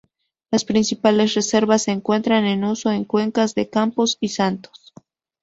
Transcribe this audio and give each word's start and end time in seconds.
Las 0.49 0.65
principales 0.65 1.35
reservas 1.35 1.83
se 1.83 1.91
encuentran 1.91 2.45
en 2.47 2.63
uso 2.63 2.89
en 2.89 3.05
cuencas 3.05 3.53
de 3.53 3.69
Campos 3.69 4.17
y 4.19 4.29
Santos. 4.29 4.95